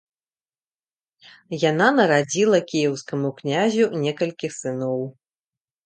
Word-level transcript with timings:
Яна 1.65 1.91
нарадзіла 1.99 2.59
кіеўскаму 2.73 3.29
князю 3.43 3.85
некалькі 4.09 4.47
сыноў. 4.61 5.01